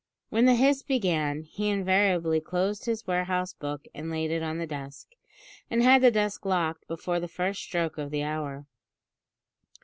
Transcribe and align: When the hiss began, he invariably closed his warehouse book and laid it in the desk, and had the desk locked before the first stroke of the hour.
When 0.31 0.45
the 0.47 0.55
hiss 0.55 0.81
began, 0.81 1.43
he 1.43 1.69
invariably 1.69 2.41
closed 2.41 2.85
his 2.85 3.05
warehouse 3.05 3.53
book 3.53 3.85
and 3.93 4.09
laid 4.09 4.31
it 4.31 4.41
in 4.41 4.57
the 4.57 4.65
desk, 4.65 5.09
and 5.69 5.83
had 5.83 6.01
the 6.01 6.09
desk 6.09 6.43
locked 6.43 6.87
before 6.87 7.19
the 7.19 7.27
first 7.27 7.61
stroke 7.61 7.99
of 7.99 8.09
the 8.09 8.23
hour. 8.23 8.65